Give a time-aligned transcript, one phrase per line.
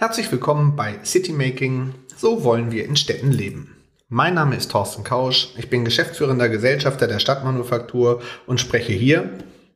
[0.00, 1.92] Herzlich willkommen bei Citymaking.
[2.16, 3.74] So wollen wir in Städten leben.
[4.08, 5.48] Mein Name ist Thorsten Kausch.
[5.58, 9.28] Ich bin geschäftsführender Gesellschafter der Stadtmanufaktur und spreche hier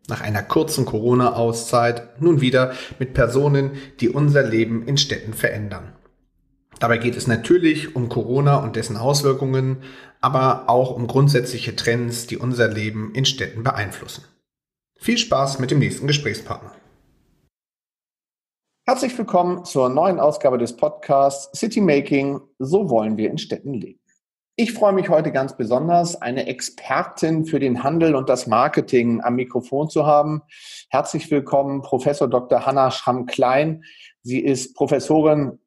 [0.07, 5.93] nach einer kurzen Corona-Auszeit nun wieder mit Personen, die unser Leben in Städten verändern.
[6.79, 9.79] Dabei geht es natürlich um Corona und dessen Auswirkungen,
[10.21, 14.23] aber auch um grundsätzliche Trends, die unser Leben in Städten beeinflussen.
[15.01, 16.77] Viel Spaß mit dem nächsten Gesprächspartner.
[18.85, 22.41] Herzlich willkommen zur neuen Ausgabe des Podcasts City Making.
[22.59, 24.01] So wollen wir in Städten leben.
[24.57, 29.37] Ich freue mich heute ganz besonders, eine Expertin für den Handel und das Marketing am
[29.37, 30.43] Mikrofon zu haben.
[30.91, 32.67] Herzlich willkommen, Professor Dr.
[32.67, 33.85] Hanna Schramm-Klein.
[34.23, 35.61] Sie ist Professorin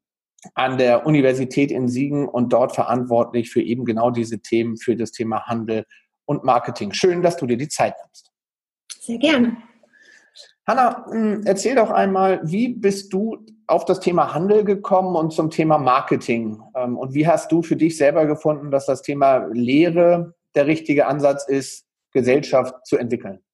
[0.53, 5.13] an der Universität in Siegen und dort verantwortlich für eben genau diese Themen, für das
[5.13, 5.85] Thema Handel
[6.25, 6.91] und Marketing.
[6.91, 8.33] Schön, dass du dir die Zeit nimmst.
[8.99, 9.55] Sehr gerne.
[10.67, 15.49] Hanna, hm, erzähl doch einmal, wie bist du auf das Thema Handel gekommen und zum
[15.51, 16.61] Thema Marketing?
[16.75, 21.05] Ähm, und wie hast du für dich selber gefunden, dass das Thema Lehre der richtige
[21.07, 23.44] Ansatz ist, Gesellschaft zu entwickeln?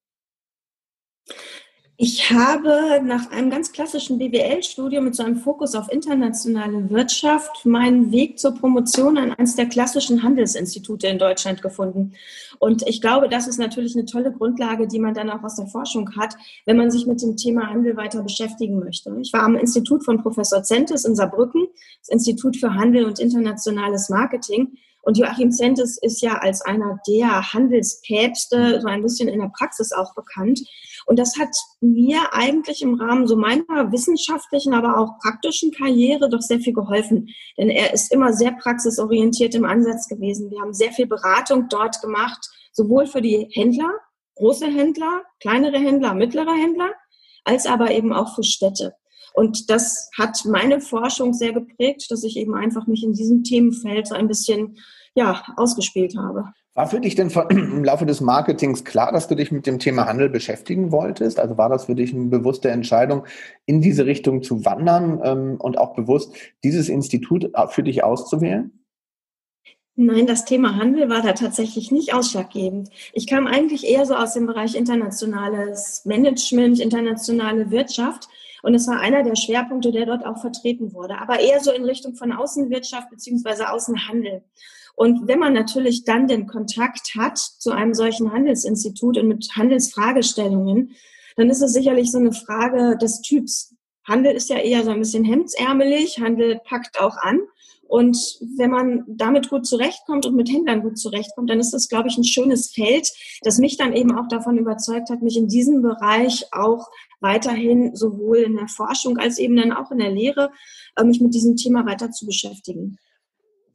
[2.04, 8.10] Ich habe nach einem ganz klassischen BWL-Studium mit so einem Fokus auf internationale Wirtschaft meinen
[8.10, 12.14] Weg zur Promotion an eines der klassischen Handelsinstitute in Deutschland gefunden.
[12.58, 15.68] Und ich glaube, das ist natürlich eine tolle Grundlage, die man dann auch aus der
[15.68, 16.34] Forschung hat,
[16.66, 19.16] wenn man sich mit dem Thema Handel weiter beschäftigen möchte.
[19.22, 21.68] Ich war am Institut von Professor Zentes in Saarbrücken,
[22.00, 24.76] das Institut für Handel und internationales Marketing.
[25.02, 29.92] Und Joachim Zentes ist ja als einer der Handelspäpste so ein bisschen in der Praxis
[29.92, 30.60] auch bekannt.
[31.12, 36.40] Und das hat mir eigentlich im Rahmen so meiner wissenschaftlichen, aber auch praktischen Karriere doch
[36.40, 37.28] sehr viel geholfen.
[37.58, 40.50] Denn er ist immer sehr praxisorientiert im Ansatz gewesen.
[40.50, 43.90] Wir haben sehr viel Beratung dort gemacht, sowohl für die Händler,
[44.36, 46.94] große Händler, kleinere Händler, mittlere Händler,
[47.44, 48.94] als aber eben auch für Städte.
[49.34, 54.06] Und das hat meine Forschung sehr geprägt, dass ich eben einfach mich in diesem Themenfeld
[54.06, 54.78] so ein bisschen
[55.14, 56.52] ja, ausgespielt habe.
[56.74, 60.06] War für dich denn im Laufe des Marketings klar, dass du dich mit dem Thema
[60.06, 61.38] Handel beschäftigen wolltest?
[61.38, 63.26] Also war das für dich eine bewusste Entscheidung,
[63.66, 66.34] in diese Richtung zu wandern ähm, und auch bewusst
[66.64, 68.72] dieses Institut für dich auszuwählen?
[69.94, 72.88] Nein, das Thema Handel war da tatsächlich nicht ausschlaggebend.
[73.12, 78.26] Ich kam eigentlich eher so aus dem Bereich internationales Management, internationale Wirtschaft
[78.62, 81.84] und es war einer der Schwerpunkte, der dort auch vertreten wurde, aber eher so in
[81.84, 84.44] Richtung von Außenwirtschaft beziehungsweise Außenhandel.
[84.94, 90.94] Und wenn man natürlich dann den Kontakt hat zu einem solchen Handelsinstitut und mit Handelsfragestellungen,
[91.36, 93.74] dann ist es sicherlich so eine Frage des Typs.
[94.06, 97.40] Handel ist ja eher so ein bisschen hemdsärmelig, Handel packt auch an.
[97.92, 98.16] Und
[98.56, 102.16] wenn man damit gut zurechtkommt und mit Händlern gut zurechtkommt, dann ist das, glaube ich,
[102.16, 103.06] ein schönes Feld,
[103.42, 106.88] das mich dann eben auch davon überzeugt hat, mich in diesem Bereich auch
[107.20, 110.50] weiterhin sowohl in der Forschung als eben dann auch in der Lehre,
[110.96, 112.98] äh, mich mit diesem Thema weiter zu beschäftigen.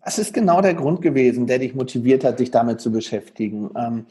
[0.08, 3.72] Was ist genau der Grund gewesen, der dich motiviert hat, dich damit zu beschäftigen?
[3.78, 4.06] Ähm,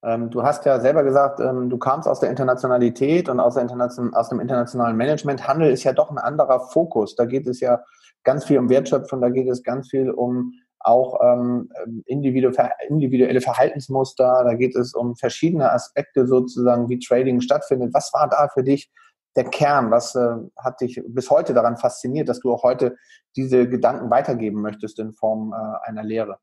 [0.00, 3.64] ähm, du hast ja selber gesagt, ähm, du kamst aus der Internationalität und aus, der
[3.64, 5.48] Internation aus dem internationalen Management.
[5.48, 7.16] Handel ist ja doch ein anderer Fokus.
[7.16, 7.82] Da geht es ja
[8.22, 11.68] ganz viel um Wertschöpfung, da geht es ganz viel um auch ähm,
[12.06, 17.92] individuelle Verhaltensmuster, da geht es um verschiedene Aspekte sozusagen, wie Trading stattfindet.
[17.92, 18.88] Was war da für dich
[19.36, 19.90] der Kern?
[19.90, 22.96] Was äh, hat dich bis heute daran fasziniert, dass du auch heute
[23.36, 26.38] diese Gedanken weitergeben möchtest in Form äh, einer Lehre?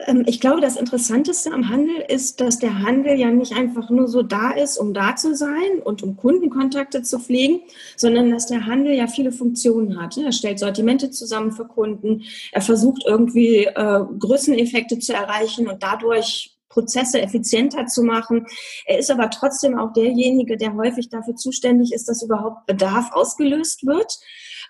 [0.00, 4.08] Ähm, ich glaube, das Interessanteste am Handel ist, dass der Handel ja nicht einfach nur
[4.08, 7.60] so da ist, um da zu sein und um Kundenkontakte zu pflegen,
[7.96, 10.16] sondern dass der Handel ja viele Funktionen hat.
[10.16, 12.22] Er stellt Sortimente zusammen für Kunden,
[12.52, 18.46] er versucht irgendwie äh, Größeneffekte zu erreichen und dadurch Prozesse effizienter zu machen.
[18.84, 23.86] Er ist aber trotzdem auch derjenige, der häufig dafür zuständig ist, dass überhaupt Bedarf ausgelöst
[23.86, 24.18] wird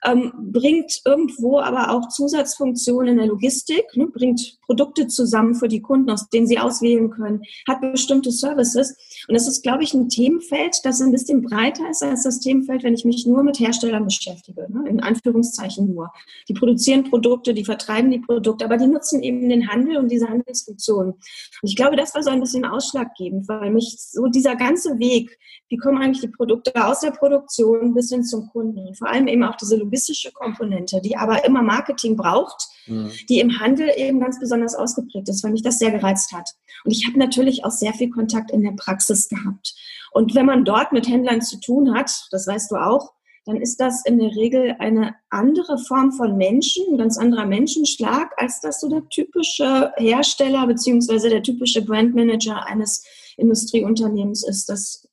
[0.04, 5.80] ähm, bringt irgendwo aber auch Zusatzfunktionen in der Logistik, ne, bringt Produkte zusammen für die
[5.80, 8.96] Kunden, aus denen sie auswählen können, hat bestimmte Services.
[9.26, 12.82] Und das ist, glaube ich, ein Themenfeld, das ein bisschen breiter ist als das Themenfeld,
[12.82, 16.12] wenn ich mich nur mit Herstellern beschäftige, ne, in Anführungszeichen nur.
[16.48, 20.28] Die produzieren Produkte, die vertreiben die Produkte, aber die nutzen eben den Handel und diese
[20.28, 21.12] Handelsfunktionen.
[21.14, 25.38] Und ich glaube, das war so ein bisschen ausschlaggebend, weil mich so dieser ganze Weg,
[25.68, 29.26] wie kommen eigentlich die Produkte aus der Produktion bis hin zum Kunden und vor allem
[29.26, 33.10] eben auch diese logistische Komponente, die aber immer Marketing braucht, mhm.
[33.28, 36.50] die im Handel eben ganz besonders ausgeprägt ist, weil mich das sehr gereizt hat.
[36.84, 39.74] Und ich habe natürlich auch sehr viel Kontakt in der Praxis gehabt.
[40.12, 43.12] Und wenn man dort mit Händlern zu tun hat, das weißt du auch,
[43.46, 48.32] dann ist das in der Regel eine andere Form von Menschen, ein ganz anderer Menschenschlag,
[48.38, 53.04] als das so der typische Hersteller beziehungsweise der typische Brandmanager eines
[53.36, 54.68] Industrieunternehmens ist.
[54.68, 55.06] Das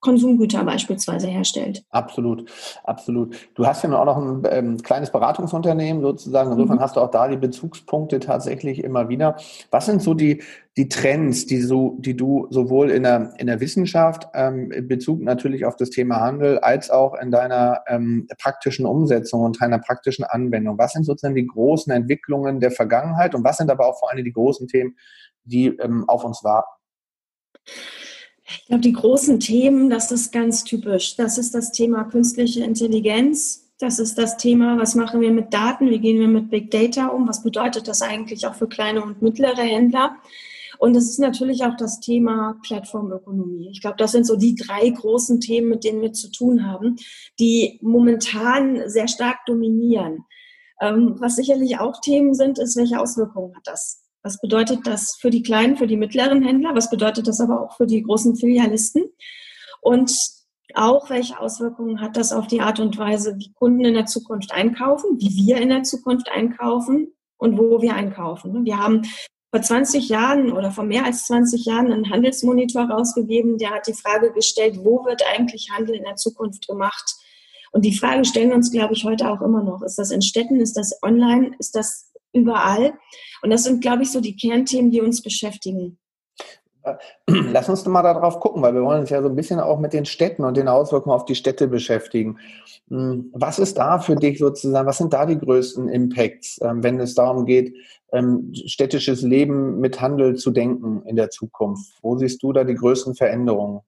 [0.00, 1.84] Konsumgüter beispielsweise herstellt.
[1.90, 2.50] Absolut,
[2.84, 3.36] absolut.
[3.54, 6.52] Du hast ja auch noch ein ähm, kleines Beratungsunternehmen sozusagen.
[6.52, 6.80] Insofern mhm.
[6.80, 9.36] hast du auch da die Bezugspunkte tatsächlich immer wieder.
[9.70, 10.42] Was sind so die,
[10.78, 15.20] die Trends, die, so, die du sowohl in der, in der Wissenschaft, ähm, in Bezug
[15.20, 20.24] natürlich auf das Thema Handel, als auch in deiner ähm, praktischen Umsetzung und deiner praktischen
[20.24, 20.78] Anwendung?
[20.78, 24.24] Was sind sozusagen die großen Entwicklungen der Vergangenheit und was sind aber auch vor allem
[24.24, 24.96] die großen Themen,
[25.44, 26.70] die ähm, auf uns warten?
[28.58, 31.16] Ich glaube, die großen Themen, das ist ganz typisch.
[31.16, 33.70] Das ist das Thema künstliche Intelligenz.
[33.78, 35.88] Das ist das Thema, was machen wir mit Daten?
[35.88, 37.26] Wie gehen wir mit Big Data um?
[37.26, 40.16] Was bedeutet das eigentlich auch für kleine und mittlere Händler?
[40.78, 43.68] Und es ist natürlich auch das Thema Plattformökonomie.
[43.70, 46.96] Ich glaube, das sind so die drei großen Themen, mit denen wir zu tun haben,
[47.38, 50.24] die momentan sehr stark dominieren.
[50.80, 55.30] Ähm, was sicherlich auch Themen sind, ist, welche Auswirkungen hat das was bedeutet das für
[55.30, 56.74] die kleinen, für die mittleren Händler?
[56.74, 59.04] Was bedeutet das aber auch für die großen Filialisten?
[59.80, 60.12] Und
[60.74, 64.52] auch, welche Auswirkungen hat das auf die Art und Weise, wie Kunden in der Zukunft
[64.52, 68.64] einkaufen, wie wir in der Zukunft einkaufen und wo wir einkaufen?
[68.64, 69.02] Wir haben
[69.50, 73.94] vor 20 Jahren oder vor mehr als 20 Jahren einen Handelsmonitor rausgegeben, der hat die
[73.94, 77.16] Frage gestellt, wo wird eigentlich Handel in der Zukunft gemacht?
[77.72, 79.82] Und die Frage stellen wir uns, glaube ich, heute auch immer noch.
[79.82, 80.60] Ist das in Städten?
[80.60, 81.52] Ist das online?
[81.58, 82.94] Ist das überall?
[83.42, 85.98] Und das sind, glaube ich, so die Kernthemen, die uns beschäftigen.
[87.26, 89.92] Lass uns mal darauf gucken, weil wir wollen uns ja so ein bisschen auch mit
[89.92, 92.38] den Städten und den Auswirkungen auf die Städte beschäftigen.
[92.88, 96.98] Hm, was ist da für dich sozusagen, was sind da die größten Impacts, ähm, wenn
[96.98, 97.74] es darum geht,
[98.12, 101.98] ähm, städtisches Leben mit Handel zu denken in der Zukunft?
[102.02, 103.80] Wo siehst du da die größten Veränderungen?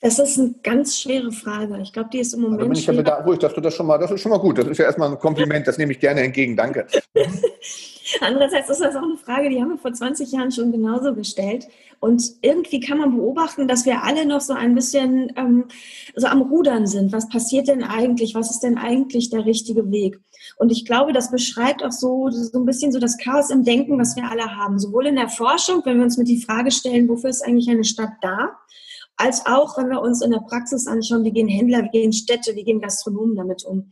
[0.00, 1.76] Das ist eine ganz schwere Frage.
[1.82, 2.60] Ich glaube, die ist im Moment.
[2.60, 4.38] Da bin ich ja da, ruhig, dass du das schon mal, das ist schon mal
[4.38, 4.58] gut.
[4.58, 6.56] Das ist ja erstmal ein Kompliment, das nehme ich gerne entgegen.
[6.56, 6.86] Danke.
[8.20, 11.66] Andererseits ist das auch eine Frage, die haben wir vor 20 Jahren schon genauso gestellt.
[12.00, 15.64] Und irgendwie kann man beobachten, dass wir alle noch so ein bisschen ähm,
[16.14, 17.12] so am Rudern sind.
[17.12, 18.36] Was passiert denn eigentlich?
[18.36, 20.20] Was ist denn eigentlich der richtige Weg?
[20.58, 23.98] Und ich glaube, das beschreibt auch so, so ein bisschen so das Chaos im Denken,
[23.98, 24.78] was wir alle haben.
[24.78, 27.84] Sowohl in der Forschung, wenn wir uns mit die Frage stellen, wofür ist eigentlich eine
[27.84, 28.56] Stadt da?
[29.18, 32.54] Als auch, wenn wir uns in der Praxis anschauen, wie gehen Händler, wie gehen Städte,
[32.54, 33.90] wie gehen Gastronomen damit um.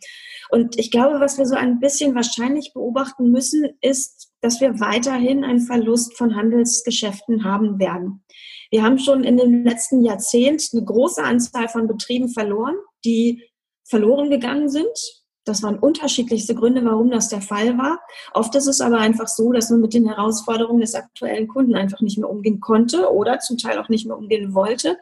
[0.51, 5.45] Und ich glaube, was wir so ein bisschen wahrscheinlich beobachten müssen, ist, dass wir weiterhin
[5.45, 8.25] einen Verlust von Handelsgeschäften haben werden.
[8.71, 13.43] Wir haben schon in dem letzten Jahrzehnt eine große Anzahl von Betrieben verloren, die
[13.85, 18.01] verloren gegangen sind, das waren unterschiedlichste Gründe, warum das der Fall war.
[18.35, 22.01] Oft ist es aber einfach so, dass man mit den Herausforderungen des aktuellen Kunden einfach
[22.01, 24.99] nicht mehr umgehen konnte oder zum Teil auch nicht mehr umgehen wollte.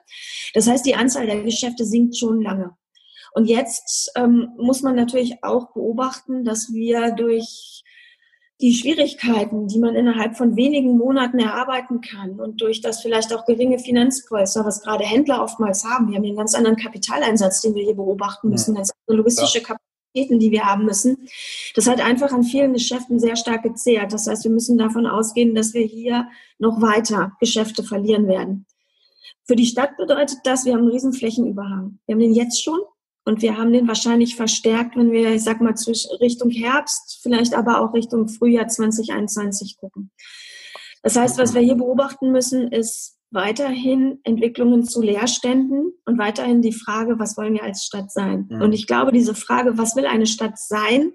[0.52, 2.76] Das heißt, die Anzahl der Geschäfte sinkt schon lange.
[3.32, 7.82] Und jetzt ähm, muss man natürlich auch beobachten, dass wir durch
[8.60, 13.46] die Schwierigkeiten, die man innerhalb von wenigen Monaten erarbeiten kann und durch das vielleicht auch
[13.46, 17.82] geringe Finanzpolster, was gerade Händler oftmals haben, wir haben einen ganz anderen Kapitaleinsatz, den wir
[17.82, 19.76] hier beobachten müssen, ganz andere logistische ja.
[20.16, 21.28] Die wir haben müssen.
[21.74, 24.12] Das hat einfach an vielen Geschäften sehr stark gezehrt.
[24.12, 26.28] Das heißt, wir müssen davon ausgehen, dass wir hier
[26.60, 28.64] noch weiter Geschäfte verlieren werden.
[29.42, 31.98] Für die Stadt bedeutet das, wir haben einen riesen Flächenüberhang.
[32.06, 32.78] Wir haben den jetzt schon
[33.24, 35.74] und wir haben den wahrscheinlich verstärkt, wenn wir, ich sag mal,
[36.20, 40.12] Richtung Herbst, vielleicht aber auch Richtung Frühjahr 2021 gucken.
[41.02, 46.72] Das heißt, was wir hier beobachten müssen, ist weiterhin Entwicklungen zu Leerständen und weiterhin die
[46.72, 48.48] Frage, was wollen wir als Stadt sein?
[48.48, 48.62] Mhm.
[48.62, 51.12] Und ich glaube, diese Frage, was will eine Stadt sein,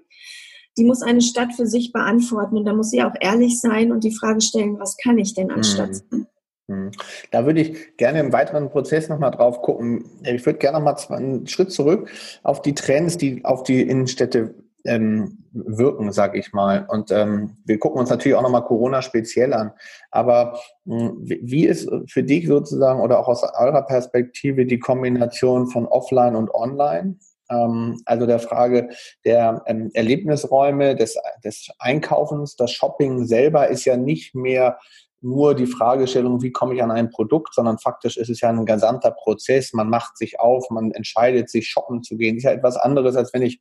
[0.78, 2.56] die muss eine Stadt für sich beantworten.
[2.56, 5.50] Und da muss sie auch ehrlich sein und die Frage stellen, was kann ich denn
[5.50, 5.74] als mhm.
[5.74, 6.26] Stadt sein?
[6.68, 6.90] Mhm.
[7.30, 10.04] Da würde ich gerne im weiteren Prozess nochmal drauf gucken.
[10.24, 12.08] Ich würde gerne nochmal einen Schritt zurück
[12.42, 16.86] auf die Trends, die auf die Innenstädte ähm, wirken, sage ich mal.
[16.88, 19.72] Und ähm, wir gucken uns natürlich auch nochmal Corona speziell an.
[20.10, 25.66] Aber mh, hm, wie ist für dich sozusagen oder auch aus eurer Perspektive die Kombination
[25.68, 27.16] von Offline und Online?
[27.50, 28.90] Ähm, also der Frage
[29.24, 34.78] der ähm, Erlebnisräume, des, des Einkaufens, das Shopping selber ist ja nicht mehr
[35.22, 38.64] nur die Fragestellung, wie komme ich an ein Produkt, sondern faktisch ist es ja ein
[38.64, 39.72] gesamter Prozess.
[39.74, 42.36] Man macht sich auf, man entscheidet sich, shoppen zu gehen.
[42.36, 43.60] Ist ja etwas anderes, als wenn ich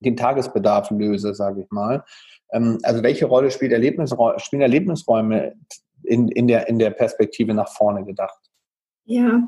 [0.00, 2.04] den Tagesbedarf löse, sage ich mal.
[2.52, 5.54] Ähm, also welche Rolle spielt Erlebnisräume, spielen Erlebnisräume
[6.04, 8.38] in, in, der, in der Perspektive nach vorne gedacht?
[9.08, 9.40] Ja,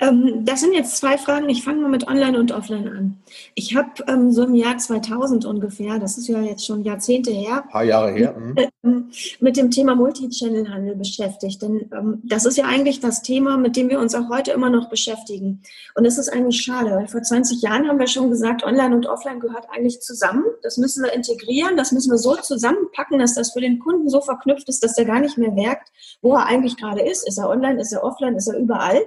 [0.00, 1.48] ähm, das sind jetzt zwei Fragen.
[1.48, 3.16] Ich fange mal mit Online und Offline an.
[3.54, 7.62] Ich habe ähm, so im Jahr 2000 ungefähr, das ist ja jetzt schon Jahrzehnte her,
[7.62, 9.10] ein paar Jahre her, mit, ähm,
[9.40, 11.62] mit dem Thema Multichannel-Handel beschäftigt.
[11.62, 14.68] Denn ähm, das ist ja eigentlich das Thema, mit dem wir uns auch heute immer
[14.68, 15.62] noch beschäftigen.
[15.94, 19.06] Und es ist eigentlich schade, weil vor 20 Jahren haben wir schon gesagt, Online und
[19.06, 20.44] Offline gehört eigentlich zusammen.
[20.62, 24.20] Das müssen wir integrieren, das müssen wir so zusammenpacken, dass das für den Kunden so
[24.20, 25.88] verknüpft ist, dass er gar nicht mehr merkt,
[26.20, 27.26] wo er eigentlich gerade ist.
[27.26, 28.97] Ist er online, ist er offline, ist er überall?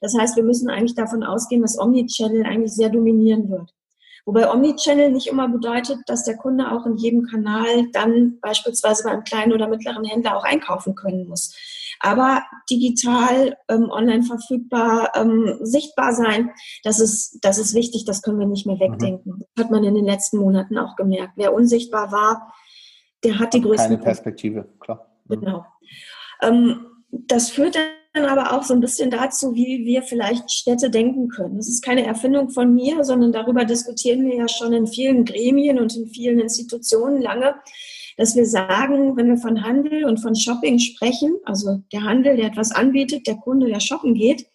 [0.00, 3.74] Das heißt, wir müssen eigentlich davon ausgehen, dass Omnichannel eigentlich sehr dominieren wird.
[4.28, 9.24] Wobei Omnichannel nicht immer bedeutet, dass der Kunde auch in jedem Kanal dann beispielsweise beim
[9.24, 11.56] kleinen oder mittleren Händler auch einkaufen können muss.
[12.00, 16.50] Aber digital, ähm, online verfügbar, ähm, sichtbar sein,
[16.84, 18.80] das ist, das ist wichtig, das können wir nicht mehr mhm.
[18.80, 19.44] wegdenken.
[19.54, 21.32] Das hat man in den letzten Monaten auch gemerkt.
[21.36, 22.52] Wer unsichtbar war,
[23.24, 23.84] der hat die größte.
[23.88, 25.10] Keine Perspektive, klar.
[25.24, 25.40] Mhm.
[25.40, 25.64] Genau.
[26.42, 27.88] Ähm, das führt dann
[28.24, 31.56] aber auch so ein bisschen dazu, wie wir vielleicht Städte denken können.
[31.56, 35.78] Das ist keine Erfindung von mir, sondern darüber diskutieren wir ja schon in vielen Gremien
[35.78, 37.54] und in vielen Institutionen lange,
[38.16, 42.46] dass wir sagen, wenn wir von Handel und von Shopping sprechen, also der Handel, der
[42.46, 44.46] etwas anbietet, der Kunde, der shoppen geht,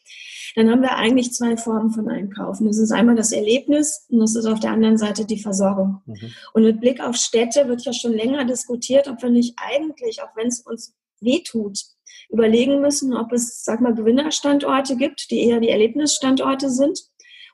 [0.56, 2.68] dann haben wir eigentlich zwei Formen von Einkaufen.
[2.68, 6.02] Das ist einmal das Erlebnis und das ist auf der anderen Seite die Versorgung.
[6.06, 6.34] Mhm.
[6.54, 10.36] Und mit Blick auf Städte wird ja schon länger diskutiert, ob wir nicht eigentlich, auch
[10.36, 11.80] wenn es uns wehtut,
[12.34, 17.00] überlegen müssen, ob es, sag mal, Gewinnerstandorte gibt, die eher die Erlebnisstandorte sind.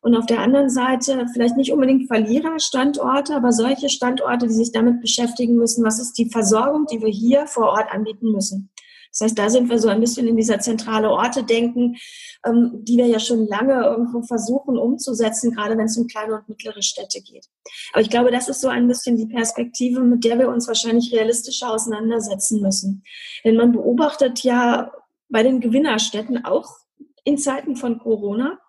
[0.01, 5.01] Und auf der anderen Seite vielleicht nicht unbedingt Verliererstandorte, aber solche Standorte, die sich damit
[5.01, 8.69] beschäftigen müssen, was ist die Versorgung, die wir hier vor Ort anbieten müssen.
[9.11, 11.97] Das heißt, da sind wir so ein bisschen in dieser zentrale Orte denken,
[12.45, 16.47] ähm, die wir ja schon lange irgendwo versuchen umzusetzen, gerade wenn es um kleine und
[16.47, 17.47] mittlere Städte geht.
[17.91, 21.11] Aber ich glaube, das ist so ein bisschen die Perspektive, mit der wir uns wahrscheinlich
[21.11, 23.03] realistischer auseinandersetzen müssen.
[23.43, 24.91] Denn man beobachtet ja
[25.29, 26.77] bei den Gewinnerstädten auch
[27.23, 28.59] in Zeiten von Corona,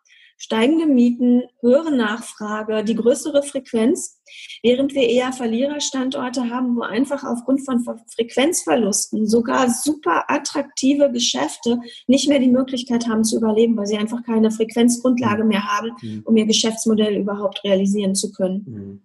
[0.41, 4.21] steigende Mieten, höhere Nachfrage, die größere Frequenz,
[4.63, 12.29] während wir eher Verliererstandorte haben, wo einfach aufgrund von Frequenzverlusten sogar super attraktive Geschäfte nicht
[12.29, 16.23] mehr die Möglichkeit haben zu überleben, weil sie einfach keine Frequenzgrundlage mehr haben, mhm.
[16.25, 19.03] um ihr Geschäftsmodell überhaupt realisieren zu können.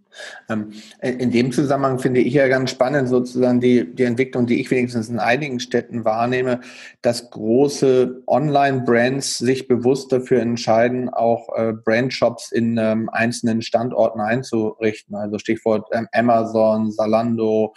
[0.50, 4.72] Ähm, in dem Zusammenhang finde ich ja ganz spannend sozusagen die, die Entwicklung, die ich
[4.72, 6.62] wenigstens in einigen Städten wahrnehme,
[7.02, 15.16] dass große Online-Brands sich bewusst dafür entscheiden, auch äh, Brandshops in ähm, einzelnen Standorten einzurichten.
[15.16, 17.74] Also Stichwort ähm, Amazon, Salando,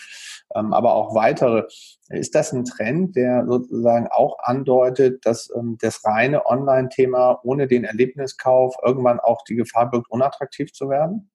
[0.50, 1.64] aber auch weitere.
[2.08, 8.74] Ist das ein Trend, der sozusagen auch andeutet, dass das reine Online-Thema ohne den Erlebniskauf
[8.82, 11.30] irgendwann auch die Gefahr birgt, unattraktiv zu werden?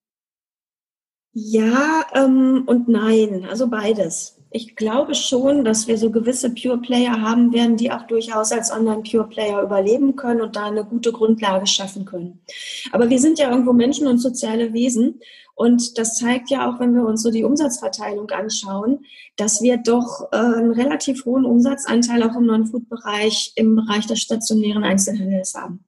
[1.33, 4.37] Ja ähm, und nein, also beides.
[4.51, 8.71] Ich glaube schon, dass wir so gewisse Pure Player haben werden, die auch durchaus als
[8.71, 12.39] Online-Pure Player überleben können und da eine gute Grundlage schaffen können.
[12.91, 15.21] Aber wir sind ja irgendwo Menschen und soziale Wesen.
[15.55, 19.03] Und das zeigt ja auch, wenn wir uns so die Umsatzverteilung anschauen,
[19.35, 24.83] dass wir doch äh, einen relativ hohen Umsatzanteil auch im Non-Food-Bereich, im Bereich des stationären
[24.83, 25.83] Einzelhandels haben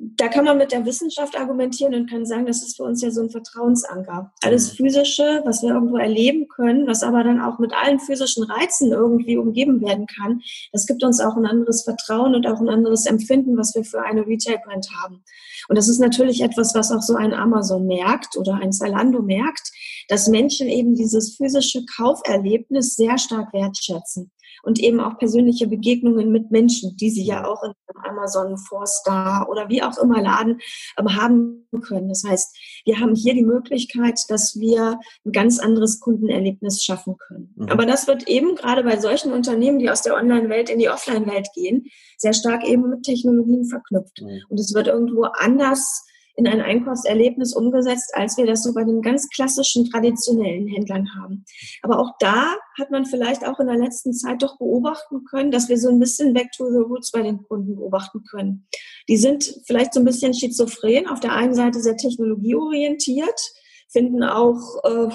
[0.00, 3.10] da kann man mit der Wissenschaft argumentieren und kann sagen, das ist für uns ja
[3.10, 4.32] so ein Vertrauensanker.
[4.42, 4.76] Alles mhm.
[4.76, 9.36] Physische, was wir irgendwo erleben können, was aber dann auch mit allen physischen Reizen irgendwie
[9.36, 10.40] umgeben werden kann,
[10.72, 14.02] das gibt uns auch ein anderes Vertrauen und auch ein anderes Empfinden, was wir für
[14.02, 15.22] eine Retail-Brand haben.
[15.68, 19.72] Und das ist natürlich etwas, was auch so ein Amazon merkt oder ein Zalando merkt,
[20.08, 24.30] dass Menschen eben dieses physische Kauferlebnis sehr stark wertschätzen
[24.62, 27.72] und eben auch persönliche Begegnungen mit Menschen, die sie ja auch in
[28.04, 30.60] Amazon, Forstar oder wie auch immer Laden
[30.98, 32.08] ähm, haben können.
[32.08, 37.54] Das heißt, wir haben hier die Möglichkeit, dass wir ein ganz anderes Kundenerlebnis schaffen können.
[37.56, 37.68] Mhm.
[37.68, 41.48] Aber das wird eben gerade bei solchen Unternehmen, die aus der Online-Welt in die Offline-Welt
[41.54, 41.86] gehen,
[42.16, 44.22] sehr stark eben mit Technologien verknüpft.
[44.22, 44.42] Mhm.
[44.48, 46.04] Und es wird irgendwo anders
[46.38, 51.44] in ein Einkaufserlebnis umgesetzt, als wir das so bei den ganz klassischen traditionellen Händlern haben.
[51.82, 55.68] Aber auch da hat man vielleicht auch in der letzten Zeit doch beobachten können, dass
[55.68, 58.68] wir so ein bisschen back to the roots bei den Kunden beobachten können.
[59.08, 63.40] Die sind vielleicht so ein bisschen schizophren, auf der einen Seite sehr technologieorientiert,
[63.88, 65.08] finden auch äh,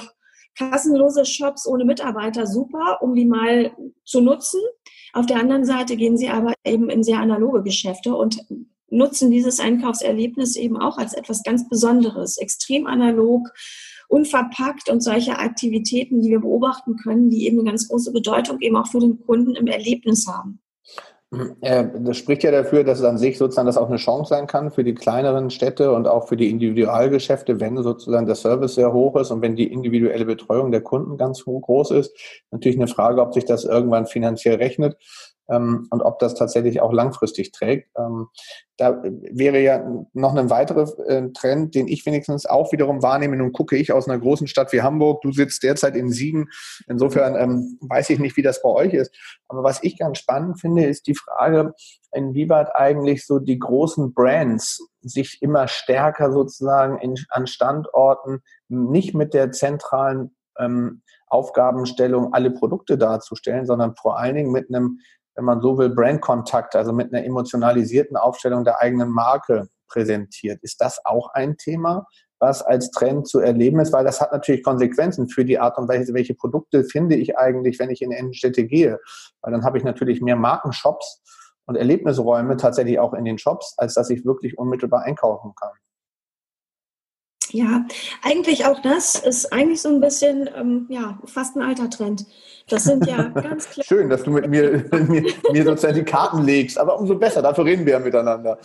[0.57, 3.71] kassenlose Shops ohne Mitarbeiter super, um die mal
[4.03, 4.59] zu nutzen.
[5.13, 8.43] Auf der anderen Seite gehen sie aber eben in sehr analoge Geschäfte und
[8.93, 13.49] nutzen dieses Einkaufserlebnis eben auch als etwas ganz Besonderes, extrem analog,
[14.07, 18.75] unverpackt und solche Aktivitäten, die wir beobachten können, die eben eine ganz große Bedeutung eben
[18.75, 20.59] auch für den Kunden im Erlebnis haben.
[21.31, 24.69] Das spricht ja dafür, dass es an sich sozusagen das auch eine Chance sein kann
[24.69, 29.15] für die kleineren Städte und auch für die Individualgeschäfte, wenn sozusagen der Service sehr hoch
[29.15, 32.15] ist und wenn die individuelle Betreuung der Kunden ganz groß ist.
[32.51, 34.95] Natürlich eine Frage, ob sich das irgendwann finanziell rechnet
[35.49, 37.89] ähm, und ob das tatsächlich auch langfristig trägt.
[37.97, 38.27] Ähm,
[38.77, 43.35] da wäre ja noch ein weiterer äh, Trend, den ich wenigstens auch wiederum wahrnehme.
[43.37, 45.21] Nun gucke ich aus einer großen Stadt wie Hamburg.
[45.21, 46.49] Du sitzt derzeit in Siegen.
[46.87, 49.15] Insofern ähm, weiß ich nicht, wie das bei euch ist.
[49.47, 51.73] Aber was ich ganz spannend finde, ist die Frage,
[52.13, 59.33] inwieweit eigentlich so die großen Brands sich immer stärker sozusagen in, an Standorten nicht mit
[59.33, 64.99] der zentralen ähm, Aufgabenstellung alle Produkte darzustellen, sondern vor allen Dingen mit einem
[65.35, 70.59] wenn man so will, Brandkontakt, also mit einer emotionalisierten Aufstellung der eigenen Marke präsentiert.
[70.61, 72.07] Ist das auch ein Thema,
[72.39, 73.93] was als Trend zu erleben ist?
[73.93, 77.79] Weil das hat natürlich Konsequenzen für die Art und Weise, welche Produkte finde ich eigentlich,
[77.79, 78.99] wenn ich in Innenstädte gehe.
[79.41, 81.21] Weil dann habe ich natürlich mehr Markenshops
[81.65, 85.71] und Erlebnisräume tatsächlich auch in den Shops, als dass ich wirklich unmittelbar einkaufen kann.
[87.53, 87.85] Ja,
[88.23, 92.25] eigentlich auch das ist eigentlich so ein bisschen, ähm, ja, fast ein alter Trend.
[92.67, 93.85] Das sind ja ganz klar.
[93.85, 97.65] Schön, dass du mit mir, mir, mir sozusagen die Karten legst, aber umso besser, dafür
[97.65, 98.57] reden wir ja miteinander.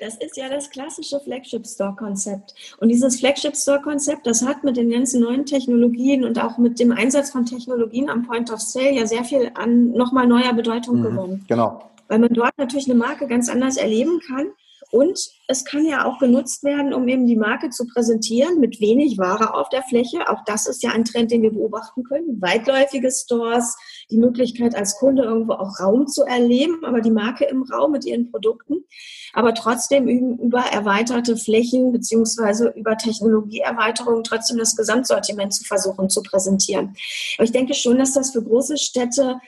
[0.00, 2.54] Das ist ja das klassische Flagship Store Konzept.
[2.78, 6.80] Und dieses Flagship Store Konzept, das hat mit den ganzen neuen Technologien und auch mit
[6.80, 11.00] dem Einsatz von Technologien am Point of Sale ja sehr viel an nochmal neuer Bedeutung
[11.00, 11.44] mhm, gewonnen.
[11.46, 11.90] Genau.
[12.08, 14.46] Weil man dort natürlich eine Marke ganz anders erleben kann
[14.94, 19.18] und es kann ja auch genutzt werden, um eben die Marke zu präsentieren mit wenig
[19.18, 20.28] Ware auf der Fläche.
[20.28, 22.40] Auch das ist ja ein Trend, den wir beobachten können.
[22.40, 23.76] Weitläufige Stores,
[24.12, 28.04] die Möglichkeit als Kunde irgendwo auch Raum zu erleben, aber die Marke im Raum mit
[28.04, 28.84] ihren Produkten.
[29.32, 36.94] Aber trotzdem über erweiterte Flächen beziehungsweise über Technologieerweiterungen trotzdem das Gesamtsortiment zu versuchen zu präsentieren.
[37.36, 39.40] Aber ich denke schon, dass das für große Städte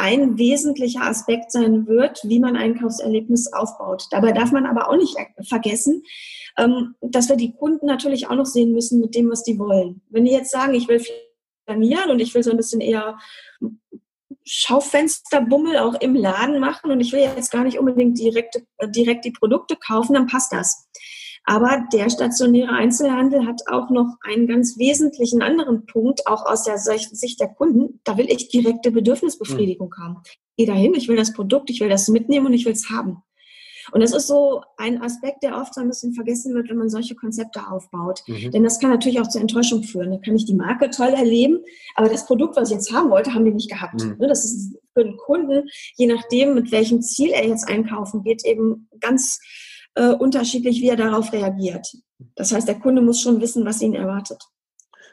[0.00, 4.04] ein wesentlicher Aspekt sein wird, wie man Einkaufserlebnis aufbaut.
[4.10, 6.02] Dabei darf man aber auch nicht vergessen,
[6.58, 10.02] ähm, dass wir die Kunden natürlich auch noch sehen müssen mit dem, was die wollen.
[10.08, 11.04] Wenn die jetzt sagen, ich will
[11.66, 13.18] flanieren und ich will so ein bisschen eher
[14.44, 19.32] Schaufensterbummel auch im Laden machen und ich will jetzt gar nicht unbedingt direkt, direkt die
[19.32, 20.88] Produkte kaufen, dann passt das.
[21.50, 26.78] Aber der stationäre Einzelhandel hat auch noch einen ganz wesentlichen anderen Punkt, auch aus der
[26.78, 27.98] Sicht der Kunden.
[28.04, 30.00] Da will ich direkte Bedürfnisbefriedigung mhm.
[30.00, 30.16] haben.
[30.24, 32.88] Ich gehe dahin, ich will das Produkt, ich will das mitnehmen und ich will es
[32.88, 33.24] haben.
[33.90, 36.88] Und das ist so ein Aspekt, der oft so ein bisschen vergessen wird, wenn man
[36.88, 38.22] solche Konzepte aufbaut.
[38.28, 38.52] Mhm.
[38.52, 40.12] Denn das kann natürlich auch zur Enttäuschung führen.
[40.12, 41.64] Da kann ich die Marke toll erleben,
[41.96, 44.00] aber das Produkt, was ich jetzt haben wollte, haben die nicht gehabt.
[44.00, 44.18] Mhm.
[44.20, 48.44] Ne, das ist für den Kunden, je nachdem, mit welchem Ziel er jetzt einkaufen geht,
[48.44, 49.40] eben ganz
[49.94, 51.86] äh, unterschiedlich, wie er darauf reagiert.
[52.36, 54.42] Das heißt, der Kunde muss schon wissen, was ihn erwartet.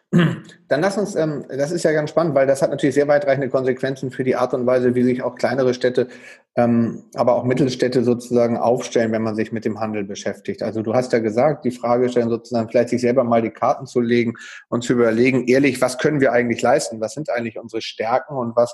[0.10, 3.50] Dann lass uns, ähm, das ist ja ganz spannend, weil das hat natürlich sehr weitreichende
[3.50, 6.08] Konsequenzen für die Art und Weise, wie sich auch kleinere Städte,
[6.56, 10.64] ähm, aber auch Mittelstädte sozusagen aufstellen, wenn man sich mit dem Handel beschäftigt.
[10.64, 13.86] Also du hast ja gesagt, die Frage stellen sozusagen vielleicht sich selber mal die Karten
[13.86, 14.36] zu legen
[14.70, 17.02] und zu überlegen, ehrlich, was können wir eigentlich leisten?
[17.02, 18.74] Was sind eigentlich unsere Stärken und was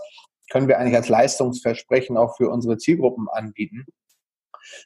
[0.51, 3.87] können wir eigentlich als Leistungsversprechen auch für unsere Zielgruppen anbieten?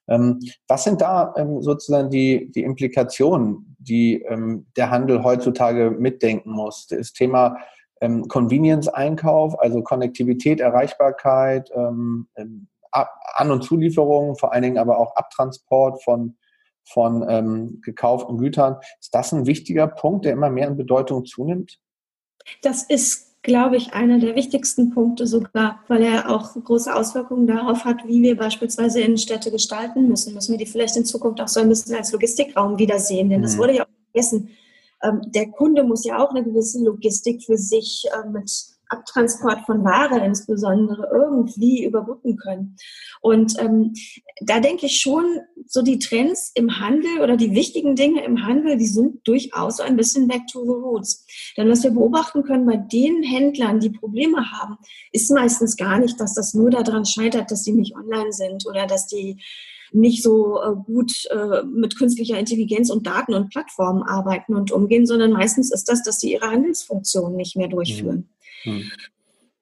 [0.08, 6.52] Ähm, was sind da ähm, sozusagen die, die Implikationen, die ähm, der Handel heutzutage mitdenken
[6.52, 6.88] muss?
[6.88, 7.58] Das Thema
[8.00, 12.28] Convenience-Einkauf, also Konnektivität, Erreichbarkeit, An-
[13.52, 16.38] und Zulieferung, vor allen Dingen aber auch Abtransport von,
[16.86, 18.78] von ähm, gekauften Gütern.
[19.02, 21.80] Ist das ein wichtiger Punkt, der immer mehr in Bedeutung zunimmt?
[22.62, 27.86] Das ist glaube ich, einer der wichtigsten Punkte sogar, weil er auch große Auswirkungen darauf
[27.86, 30.34] hat, wie wir beispielsweise Innenstädte gestalten müssen.
[30.34, 33.44] Müssen wir die vielleicht in Zukunft auch so ein bisschen als Logistikraum wiedersehen, denn mhm.
[33.44, 34.50] das wurde ja auch vergessen.
[35.02, 38.52] Ähm, der Kunde muss ja auch eine gewisse Logistik für sich äh, mit
[38.90, 42.76] Abtransport von Ware insbesondere irgendwie überbrücken können.
[43.22, 43.94] Und ähm,
[44.42, 45.26] da denke ich schon,
[45.66, 49.98] so die Trends im Handel oder die wichtigen Dinge im Handel, die sind durchaus ein
[49.98, 51.26] bisschen back to the roots.
[51.58, 54.78] Denn was wir beobachten können bei den Händlern, die Probleme haben,
[55.12, 58.88] ist meistens gar nicht, dass das nur daran scheitert, dass sie nicht online sind oder
[58.88, 59.38] dass die
[59.92, 65.06] nicht so äh, gut äh, mit künstlicher Intelligenz und Daten und Plattformen arbeiten und umgehen,
[65.06, 68.30] sondern meistens ist das, dass sie ihre Handelsfunktion nicht mehr durchführen.
[68.64, 68.92] Hm.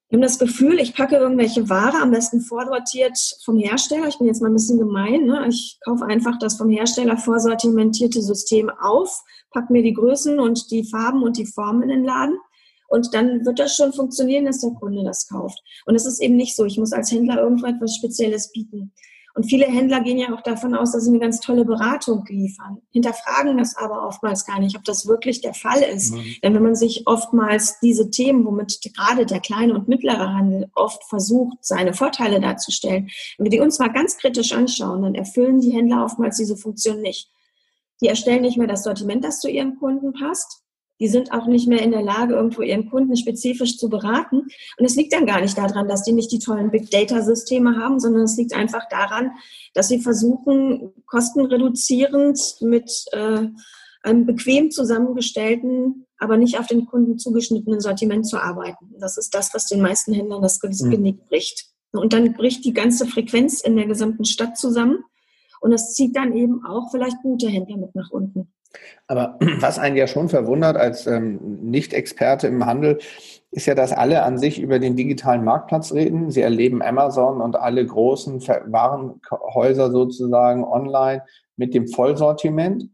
[0.08, 4.08] Ich habe das Gefühl, ich packe irgendwelche Ware, am besten vorsortiert vom Hersteller.
[4.08, 5.26] Ich bin jetzt mal ein bisschen gemein.
[5.26, 5.48] Ne?
[5.50, 10.84] Ich kaufe einfach das vom Hersteller vorsortimentierte System auf, packe mir die Größen und die
[10.84, 12.38] Farben und die Formen in den Laden.
[12.88, 15.60] Und dann wird das schon funktionieren, dass der Kunde das kauft.
[15.86, 18.94] Und es ist eben nicht so, ich muss als Händler irgendwo etwas Spezielles bieten.
[19.36, 22.82] Und viele Händler gehen ja auch davon aus, dass sie eine ganz tolle Beratung liefern,
[22.92, 26.14] hinterfragen das aber oftmals gar nicht, ob das wirklich der Fall ist.
[26.14, 26.36] Mhm.
[26.42, 31.04] Denn wenn man sich oftmals diese Themen, womit gerade der kleine und mittlere Handel oft
[31.04, 35.72] versucht, seine Vorteile darzustellen, wenn wir die uns mal ganz kritisch anschauen, dann erfüllen die
[35.72, 37.30] Händler oftmals diese Funktion nicht.
[38.02, 40.65] Die erstellen nicht mehr das Sortiment, das zu ihren Kunden passt.
[41.00, 44.48] Die sind auch nicht mehr in der Lage, irgendwo ihren Kunden spezifisch zu beraten.
[44.78, 48.00] Und es liegt dann gar nicht daran, dass die nicht die tollen Big Data-Systeme haben,
[48.00, 49.32] sondern es liegt einfach daran,
[49.74, 53.48] dass sie versuchen, kostenreduzierend mit äh,
[54.04, 58.94] einem bequem zusammengestellten, aber nicht auf den Kunden zugeschnittenen Sortiment zu arbeiten.
[59.00, 60.92] Das ist das, was den meisten Händlern das mhm.
[60.92, 61.66] Genick bricht.
[61.92, 65.00] Und dann bricht die ganze Frequenz in der gesamten Stadt zusammen.
[65.62, 68.54] Und das zieht dann eben auch vielleicht gute Händler mit nach unten.
[69.08, 73.00] Aber was einen ja schon verwundert als ähm, Nicht-Experte im Handel,
[73.52, 76.30] ist ja, dass alle an sich über den digitalen Marktplatz reden.
[76.30, 81.24] Sie erleben Amazon und alle großen Warenhäuser sozusagen online
[81.56, 82.90] mit dem Vollsortiment.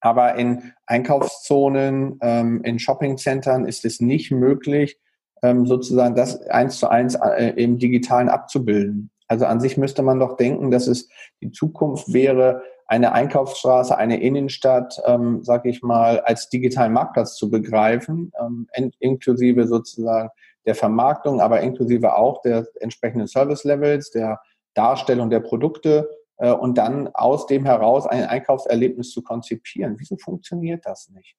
[0.00, 4.98] Aber in Einkaufszonen, ähm, in Shoppingcentern ist es nicht möglich,
[5.42, 9.10] ähm, sozusagen das eins zu eins äh, im Digitalen abzubilden.
[9.28, 11.08] Also an sich müsste man doch denken, dass es
[11.40, 17.50] die Zukunft wäre, eine Einkaufsstraße, eine Innenstadt, ähm, sag ich mal, als digitalen Marktplatz zu
[17.50, 18.68] begreifen, ähm,
[19.00, 20.30] inklusive sozusagen
[20.66, 24.40] der Vermarktung, aber inklusive auch der entsprechenden Service-Levels, der
[24.74, 29.96] Darstellung der Produkte äh, und dann aus dem heraus ein Einkaufserlebnis zu konzipieren.
[29.98, 31.36] Wieso funktioniert das nicht?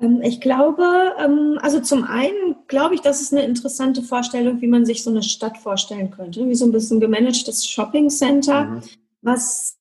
[0.00, 0.84] Ähm, ich glaube,
[1.22, 5.10] ähm, also zum einen glaube ich, das ist eine interessante Vorstellung, wie man sich so
[5.10, 8.82] eine Stadt vorstellen könnte, wie so ein bisschen gemanagtes Shopping Center, mhm.
[9.22, 9.78] was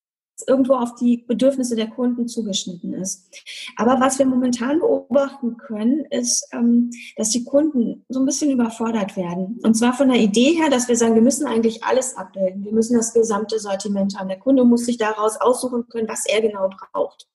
[0.47, 3.30] irgendwo auf die Bedürfnisse der Kunden zugeschnitten ist.
[3.75, 9.17] Aber was wir momentan beobachten können, ist, ähm, dass die Kunden so ein bisschen überfordert
[9.17, 9.60] werden.
[9.63, 12.63] Und zwar von der Idee her, dass wir sagen, wir müssen eigentlich alles abbilden.
[12.63, 14.30] Wir müssen das gesamte Sortiment haben.
[14.30, 17.27] Der Kunde muss sich daraus aussuchen können, was er genau braucht.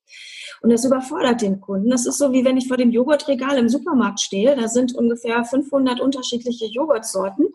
[0.63, 1.91] Und das überfordert den Kunden.
[1.91, 4.57] Das ist so, wie wenn ich vor dem Joghurtregal im Supermarkt stehe.
[4.57, 7.49] Da sind ungefähr 500 unterschiedliche Joghurtsorten.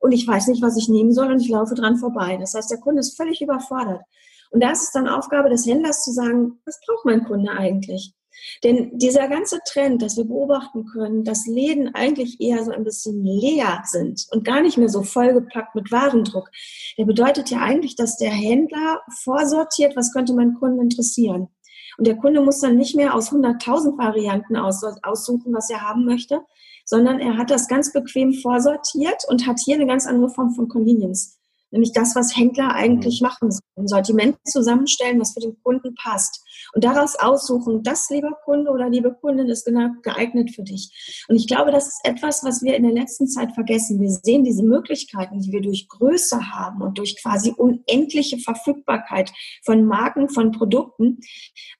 [0.00, 2.36] Und ich weiß nicht, was ich nehmen soll und ich laufe dran vorbei.
[2.38, 4.02] Das heißt, der Kunde ist völlig überfordert.
[4.50, 8.14] Und da ist es dann Aufgabe des Händlers zu sagen, was braucht mein Kunde eigentlich?
[8.62, 13.24] Denn dieser ganze Trend, dass wir beobachten können, dass Läden eigentlich eher so ein bisschen
[13.24, 16.50] leer sind und gar nicht mehr so vollgepackt mit Warendruck,
[16.98, 21.48] der bedeutet ja eigentlich, dass der Händler vorsortiert, was könnte mein Kunden interessieren.
[21.96, 26.40] Und der Kunde muss dann nicht mehr aus 100.000 Varianten aussuchen, was er haben möchte,
[26.84, 30.68] sondern er hat das ganz bequem vorsortiert und hat hier eine ganz andere Form von
[30.68, 31.38] Convenience
[31.74, 33.26] nämlich das, was Händler eigentlich mhm.
[33.26, 38.70] machen, ein Sortiment zusammenstellen, was für den Kunden passt und daraus aussuchen, das, lieber Kunde
[38.70, 41.24] oder liebe Kundin, ist genau geeignet für dich.
[41.28, 44.00] Und ich glaube, das ist etwas, was wir in der letzten Zeit vergessen.
[44.00, 49.32] Wir sehen diese Möglichkeiten, die wir durch Größe haben und durch quasi unendliche Verfügbarkeit
[49.64, 51.18] von Marken, von Produkten.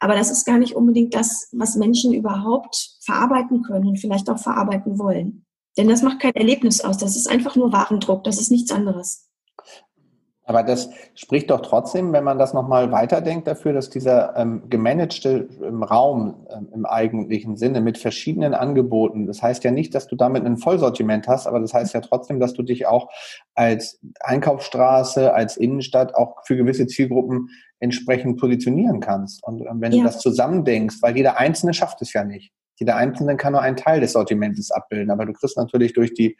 [0.00, 4.38] Aber das ist gar nicht unbedingt das, was Menschen überhaupt verarbeiten können und vielleicht auch
[4.38, 5.46] verarbeiten wollen.
[5.76, 6.98] Denn das macht kein Erlebnis aus.
[6.98, 8.24] Das ist einfach nur Warendruck.
[8.24, 9.28] Das ist nichts anderes.
[10.46, 15.48] Aber das spricht doch trotzdem, wenn man das nochmal weiterdenkt, dafür, dass dieser ähm, gemanagte
[15.62, 20.16] ähm, Raum ähm, im eigentlichen Sinne mit verschiedenen Angeboten, das heißt ja nicht, dass du
[20.16, 23.08] damit ein Vollsortiment hast, aber das heißt ja trotzdem, dass du dich auch
[23.54, 29.42] als Einkaufsstraße, als Innenstadt auch für gewisse Zielgruppen entsprechend positionieren kannst.
[29.44, 29.98] Und ähm, wenn ja.
[29.98, 32.52] du das zusammendenkst, weil jeder Einzelne schafft es ja nicht.
[32.76, 36.36] Jeder Einzelne kann nur einen Teil des Sortiments abbilden, aber du kriegst natürlich durch die,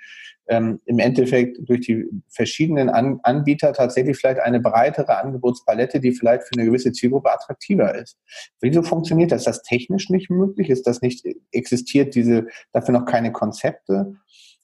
[0.49, 6.45] ähm, im Endeffekt durch die verschiedenen An Anbieter tatsächlich vielleicht eine breitere Angebotspalette, die vielleicht
[6.45, 8.19] für eine gewisse Zielgruppe attraktiver ist.
[8.61, 9.43] Wieso funktioniert das?
[9.43, 10.71] Ist das technisch nicht möglich?
[10.71, 14.17] Ist das nicht, existiert diese, dafür noch keine Konzepte?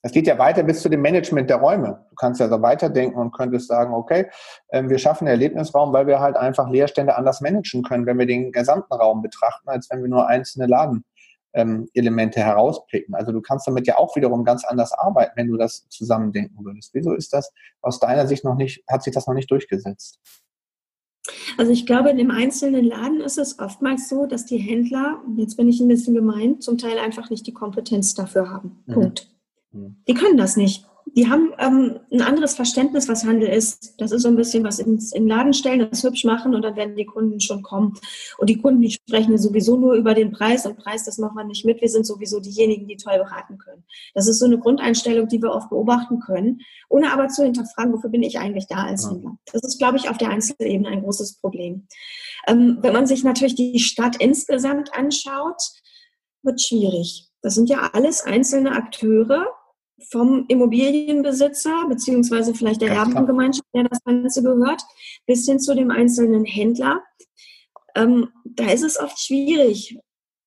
[0.02, 2.06] Es geht ja weiter bis zu dem Management der Räume.
[2.08, 4.30] Du kannst ja so weiterdenken und könntest sagen, okay,
[4.72, 8.26] ähm, wir schaffen einen Erlebnisraum, weil wir halt einfach Leerstände anders managen können, wenn wir
[8.26, 11.04] den gesamten Raum betrachten, als wenn wir nur einzelne Laden
[11.52, 13.14] ähm, Elemente herauspicken.
[13.14, 16.94] Also du kannst damit ja auch wiederum ganz anders arbeiten, wenn du das zusammendenken würdest.
[16.94, 20.18] Wieso ist das aus deiner Sicht noch nicht, hat sich das noch nicht durchgesetzt?
[21.58, 25.56] Also ich glaube, in dem einzelnen Laden ist es oftmals so, dass die Händler, jetzt
[25.56, 28.82] bin ich ein bisschen gemeint, zum Teil einfach nicht die Kompetenz dafür haben.
[28.86, 28.92] Mhm.
[28.92, 29.30] Punkt.
[29.72, 29.96] Mhm.
[30.08, 33.94] Die können das nicht die haben ähm, ein anderes Verständnis, was Handel ist.
[33.98, 36.62] Das ist so ein bisschen was ins, in den Laden stellen, das hübsch machen und
[36.62, 37.94] dann werden die Kunden schon kommen.
[38.38, 41.44] Und die Kunden, die sprechen sowieso nur über den Preis und Preis, das machen wir
[41.44, 41.80] nicht mit.
[41.80, 43.84] Wir sind sowieso diejenigen, die toll beraten können.
[44.14, 48.10] Das ist so eine Grundeinstellung, die wir oft beobachten können, ohne aber zu hinterfragen, wofür
[48.10, 49.36] bin ich eigentlich da als Händler.
[49.52, 51.86] Das ist, glaube ich, auf der Einzelebene ein großes Problem.
[52.46, 55.60] Ähm, wenn man sich natürlich die Stadt insgesamt anschaut,
[56.42, 57.28] wird schwierig.
[57.42, 59.46] Das sind ja alles einzelne Akteure,
[60.10, 64.82] vom Immobilienbesitzer beziehungsweise vielleicht der Erbengemeinschaft, der das Ganze gehört,
[65.26, 67.02] bis hin zu dem einzelnen Händler.
[67.94, 69.98] Ähm, da ist es oft schwierig,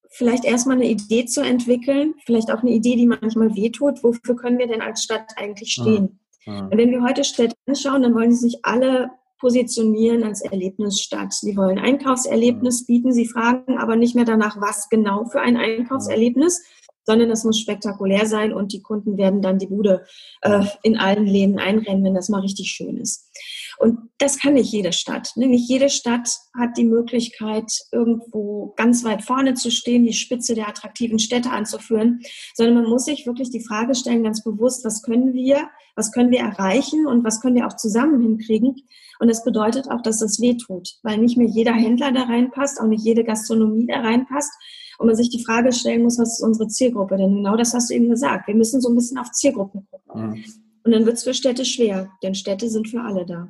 [0.10, 4.04] vielleicht erstmal eine Idee zu entwickeln, vielleicht auch eine Idee, die manchmal wehtut.
[4.04, 5.82] Wofür können wir denn als Stadt eigentlich mhm.
[5.82, 6.20] stehen?
[6.46, 6.70] Mhm.
[6.72, 11.34] Wenn wir heute Städte anschauen, dann wollen sie sich alle positionieren als Erlebnisstadt.
[11.34, 12.86] Sie wollen Einkaufserlebnis mhm.
[12.86, 16.64] bieten, sie fragen aber nicht mehr danach, was genau für ein Einkaufserlebnis,
[17.06, 20.06] sondern es muss spektakulär sein und die Kunden werden dann die Bude
[20.42, 23.30] äh, in allen Läden einrennen, wenn das mal richtig schön ist.
[23.78, 25.32] Und das kann nicht jede Stadt.
[25.36, 25.48] Ne?
[25.48, 30.70] Nicht jede Stadt hat die Möglichkeit, irgendwo ganz weit vorne zu stehen, die Spitze der
[30.70, 32.22] attraktiven Städte anzuführen,
[32.54, 36.32] sondern man muss sich wirklich die Frage stellen, ganz bewusst, was können wir, was können
[36.32, 38.76] wir erreichen und was können wir auch zusammen hinkriegen.
[39.20, 42.80] Und das bedeutet auch, dass es weh tut, weil nicht mehr jeder Händler da reinpasst,
[42.80, 44.52] auch nicht jede Gastronomie da reinpasst.
[44.98, 47.18] Und man sich die Frage stellen muss, was ist unsere Zielgruppe?
[47.18, 48.48] Denn genau das hast du eben gesagt.
[48.48, 50.30] Wir müssen so ein bisschen auf Zielgruppen gucken.
[50.30, 50.44] Mhm.
[50.86, 53.48] Und dann wird es für Städte schwer, denn Städte sind für alle da.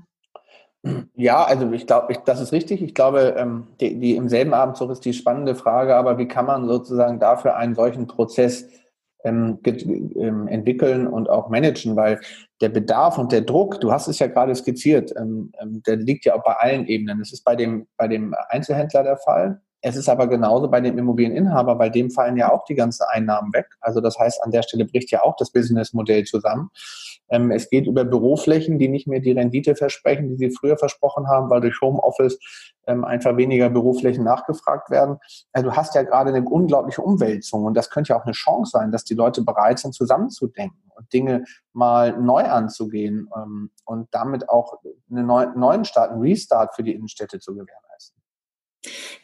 [1.15, 2.81] Ja, also ich glaube, das ist richtig.
[2.81, 6.45] Ich glaube, ähm, die, die, im selben Abendzug ist die spannende Frage, aber wie kann
[6.45, 8.67] man sozusagen dafür einen solchen Prozess
[9.23, 12.19] ähm, ähm, entwickeln und auch managen, weil
[12.59, 16.25] der Bedarf und der Druck, du hast es ja gerade skizziert, ähm, ähm, der liegt
[16.25, 17.21] ja auch bei allen Ebenen.
[17.21, 19.61] Es ist bei dem, bei dem Einzelhändler der Fall.
[19.85, 23.51] Es ist aber genauso bei dem Immobilieninhaber, bei dem fallen ja auch die ganzen Einnahmen
[23.51, 23.67] weg.
[23.81, 26.69] Also das heißt, an der Stelle bricht ja auch das Businessmodell zusammen.
[27.29, 31.27] Ähm, es geht über Büroflächen, die nicht mehr die Rendite versprechen, die sie früher versprochen
[31.27, 32.39] haben, weil durch Homeoffice
[32.87, 35.17] ähm, einfach weniger Büroflächen nachgefragt werden.
[35.51, 38.71] Also du hast ja gerade eine unglaubliche Umwälzung und das könnte ja auch eine Chance
[38.71, 41.43] sein, dass die Leute bereit sind, zusammenzudenken und Dinge
[41.73, 44.79] mal neu anzugehen ähm, und damit auch
[45.11, 47.92] einen neuen Start, einen Restart für die Innenstädte zu gewährleisten.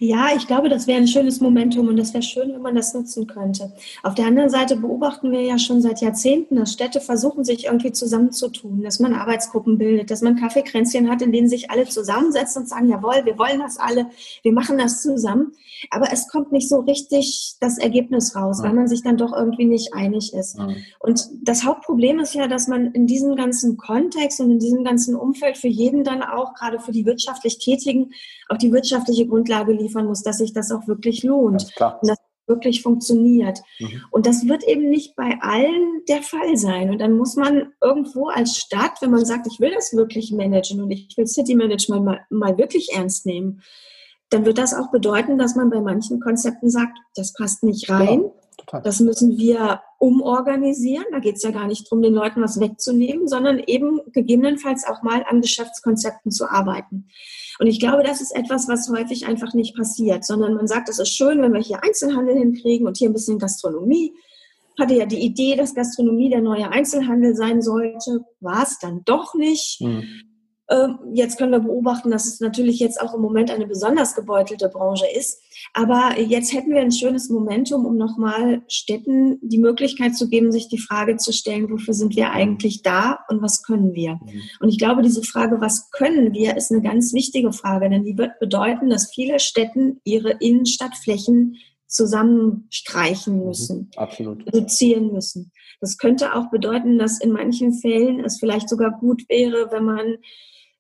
[0.02, 2.94] Ja, ich glaube, das wäre ein schönes Momentum und das wäre schön, wenn man das
[2.94, 3.74] nutzen könnte.
[4.02, 7.92] Auf der anderen Seite beobachten wir ja schon seit Jahrzehnten, dass Städte versuchen, sich irgendwie
[7.92, 12.70] zusammenzutun, dass man Arbeitsgruppen bildet, dass man Kaffeekränzchen hat, in denen sich alle zusammensetzen und
[12.70, 14.06] sagen, jawohl, wir wollen das alle,
[14.42, 15.52] wir machen das zusammen.
[15.92, 19.66] Aber es kommt nicht so richtig das Ergebnis raus, weil man sich dann doch irgendwie
[19.66, 20.58] nicht einig ist.
[21.00, 25.16] Und das Hauptproblem ist ja, dass man in diesem ganzen Kontext und in diesem ganzen
[25.16, 28.12] Umfeld für jeden dann auch, gerade für die wirtschaftlich Tätigen,
[28.48, 32.18] auch die wirtschaftliche Grundlage liefern muss, dass sich das auch wirklich lohnt und dass
[32.50, 33.60] wirklich funktioniert.
[33.80, 34.02] Mhm.
[34.12, 36.90] Und das wird eben nicht bei allen der Fall sein.
[36.90, 40.82] Und dann muss man irgendwo als Stadt, wenn man sagt, ich will das wirklich managen
[40.82, 43.62] und ich will City Management mal, mal wirklich ernst nehmen,
[44.30, 48.26] dann wird das auch bedeuten, dass man bei manchen Konzepten sagt, das passt nicht rein.
[48.72, 51.06] Ja, das müssen wir umorganisieren.
[51.12, 55.04] Da geht es ja gar nicht darum, den Leuten was wegzunehmen, sondern eben gegebenenfalls auch
[55.04, 57.08] mal an Geschäftskonzepten zu arbeiten.
[57.60, 60.98] Und ich glaube, das ist etwas, was häufig einfach nicht passiert, sondern man sagt, es
[60.98, 64.14] ist schön, wenn wir hier Einzelhandel hinkriegen und hier ein bisschen Gastronomie.
[64.80, 68.22] Hatte ja die Idee, dass Gastronomie der neue Einzelhandel sein sollte.
[68.40, 69.82] War es dann doch nicht.
[69.82, 70.29] Mhm.
[70.72, 74.70] Ähm, jetzt können wir beobachten, dass es natürlich jetzt auch im Moment eine besonders gebeutelte
[74.70, 75.42] Branche ist.
[75.74, 80.70] Aber jetzt hätten wir ein schönes Momentum, um nochmal Städten die Möglichkeit zu geben, sich
[80.70, 84.14] die Frage zu stellen, wofür sind wir eigentlich da und was können wir?
[84.14, 84.42] Mhm.
[84.60, 88.18] Und ich glaube, diese Frage, was können wir, ist eine ganz wichtige Frage, denn die
[88.18, 91.56] wird bedeuten, dass viele Städten ihre Innenstadtflächen
[91.88, 93.46] zusammenstreichen mhm.
[93.46, 94.46] müssen, Absolut.
[94.46, 95.52] reduzieren müssen.
[95.82, 100.18] Das könnte auch bedeuten, dass in manchen Fällen es vielleicht sogar gut wäre, wenn man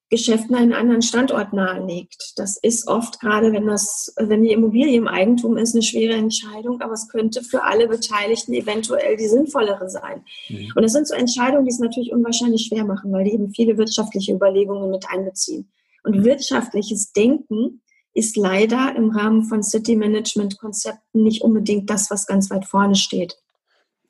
[0.10, 2.34] Geschäften einen anderen Standort nahelegt.
[2.38, 6.82] Das ist oft gerade, wenn das, wenn die Immobilie im Eigentum ist, eine schwere Entscheidung,
[6.82, 10.24] aber es könnte für alle Beteiligten eventuell die sinnvollere sein.
[10.50, 10.72] Mhm.
[10.76, 13.78] Und das sind so Entscheidungen, die es natürlich unwahrscheinlich schwer machen, weil die eben viele
[13.78, 15.70] wirtschaftliche Überlegungen mit einbeziehen.
[16.04, 17.82] Und wirtschaftliches Denken
[18.14, 22.96] ist leider im Rahmen von City Management Konzepten nicht unbedingt das, was ganz weit vorne
[22.96, 23.38] steht.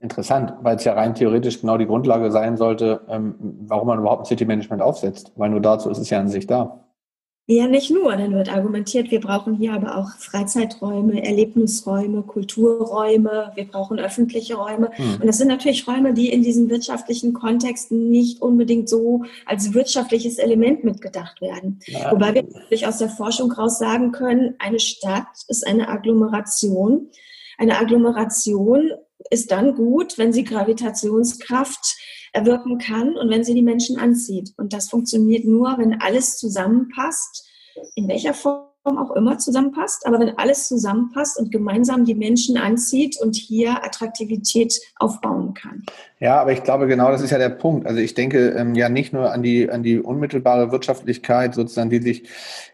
[0.02, 3.36] Interessant, weil es ja rein theoretisch genau die Grundlage sein sollte, ähm,
[3.68, 6.48] warum man überhaupt ein City Management aufsetzt, weil nur dazu ist es ja an sich
[6.48, 6.86] da.
[7.52, 8.16] Ja, nicht nur.
[8.16, 14.92] Dann wird argumentiert, wir brauchen hier aber auch Freizeiträume, Erlebnisräume, Kulturräume, wir brauchen öffentliche Räume.
[14.94, 15.16] Hm.
[15.16, 20.38] Und das sind natürlich Räume, die in diesen wirtschaftlichen Kontexten nicht unbedingt so als wirtschaftliches
[20.38, 21.80] Element mitgedacht werden.
[21.88, 22.12] Ja.
[22.12, 27.10] Wobei wir natürlich aus der Forschung raus sagen können, eine Stadt ist eine Agglomeration.
[27.58, 28.92] Eine Agglomeration
[29.30, 31.98] ist dann gut, wenn sie Gravitationskraft
[32.32, 34.54] erwirken kann und wenn sie die Menschen anzieht.
[34.58, 37.48] Und das funktioniert nur, wenn alles zusammenpasst,
[37.96, 43.18] in welcher Form auch immer zusammenpasst, aber wenn alles zusammenpasst und gemeinsam die Menschen anzieht
[43.22, 45.84] und hier Attraktivität aufbauen kann.
[46.20, 47.86] Ja, aber ich glaube, genau das ist ja der Punkt.
[47.86, 52.02] Also ich denke ähm, ja nicht nur an die, an die unmittelbare Wirtschaftlichkeit, sozusagen, die
[52.02, 52.30] sich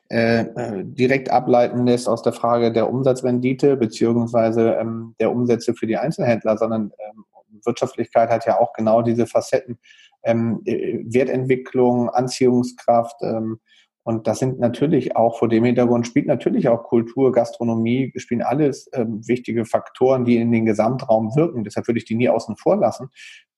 [0.09, 5.87] äh, äh, direkt ableiten lässt aus der Frage der Umsatzrendite beziehungsweise ähm, der Umsätze für
[5.87, 7.25] die Einzelhändler, sondern ähm,
[7.65, 9.79] Wirtschaftlichkeit hat ja auch genau diese Facetten
[10.23, 13.59] ähm, äh, Wertentwicklung, Anziehungskraft, ähm,
[14.07, 18.87] und das sind natürlich auch vor dem Hintergrund spielt natürlich auch Kultur, Gastronomie, spielen alles
[18.93, 21.63] ähm, wichtige Faktoren, die in den Gesamtraum wirken.
[21.63, 23.09] Deshalb würde ich die nie außen vor lassen.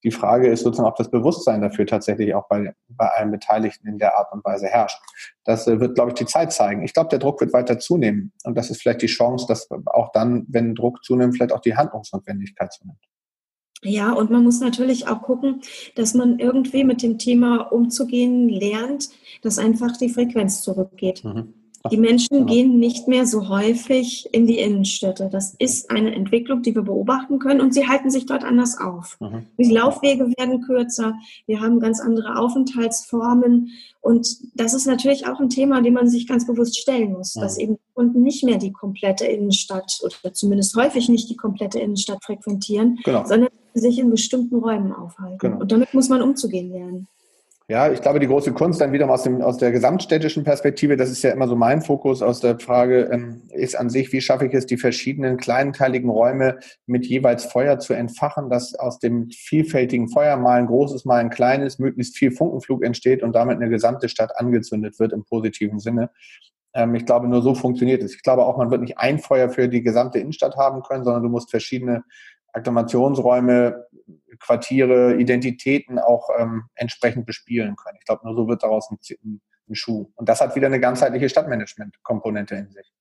[0.05, 3.97] Die Frage ist sozusagen, ob das Bewusstsein dafür tatsächlich auch bei, bei allen Beteiligten in
[3.97, 5.01] der Art und Weise herrscht.
[5.43, 6.81] Das äh, wird, glaube ich, die Zeit zeigen.
[6.83, 8.31] Ich glaube, der Druck wird weiter zunehmen.
[8.45, 11.75] Und das ist vielleicht die Chance, dass auch dann, wenn Druck zunimmt, vielleicht auch die
[11.75, 13.03] Handlungsnotwendigkeit zunimmt.
[13.84, 15.62] Ja, und man muss natürlich auch gucken,
[15.96, 19.10] dass man irgendwie mit dem Thema umzugehen lernt,
[19.42, 21.24] dass einfach die Frequenz zurückgeht.
[21.24, 21.54] Mhm.
[21.89, 25.30] Die Menschen gehen nicht mehr so häufig in die Innenstädte.
[25.32, 29.17] Das ist eine Entwicklung, die wir beobachten können und sie halten sich dort anders auf.
[29.19, 29.45] Mhm.
[29.58, 33.71] Die Laufwege werden kürzer, wir haben ganz andere Aufenthaltsformen
[34.02, 37.41] und das ist natürlich auch ein Thema, dem man sich ganz bewusst stellen muss, mhm.
[37.41, 42.23] dass eben Kunden nicht mehr die komplette Innenstadt oder zumindest häufig nicht die komplette Innenstadt
[42.23, 43.26] frequentieren, genau.
[43.26, 45.38] sondern sich in bestimmten Räumen aufhalten.
[45.39, 45.60] Genau.
[45.60, 47.08] Und damit muss man umzugehen lernen.
[47.69, 51.10] Ja, ich glaube, die große Kunst dann wiederum aus, dem, aus der gesamtstädtischen Perspektive, das
[51.12, 54.45] ist ja immer so mein Fokus aus der Frage, ähm, ist an sich, wie schaffe
[54.45, 60.08] ich es, die verschiedenen kleinteiligen Räume mit jeweils Feuer zu entfachen, dass aus dem vielfältigen
[60.08, 64.08] Feuer mal ein großes, mal ein kleines, möglichst viel Funkenflug entsteht und damit eine gesamte
[64.08, 66.10] Stadt angezündet wird im positiven Sinne.
[66.73, 68.15] Ähm, ich glaube, nur so funktioniert es.
[68.15, 71.23] Ich glaube auch, man wird nicht ein Feuer für die gesamte Innenstadt haben können, sondern
[71.23, 72.06] du musst verschiedene
[72.58, 73.86] Akklamationsräume,
[74.39, 77.98] Quartiere, Identitäten auch ähm, entsprechend bespielen können.
[78.00, 80.12] Ich glaube, nur so wird daraus ein, ein Schuh.
[80.15, 82.91] Und das hat wieder eine ganzheitliche Stadtmanagement-Komponente in sich.